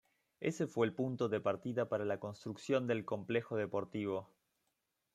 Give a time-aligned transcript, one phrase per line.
[0.39, 4.31] Ese fue el punto de partida para la construcción del complejo deportivo.